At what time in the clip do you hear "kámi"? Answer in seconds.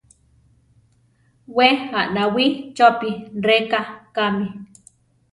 4.15-4.47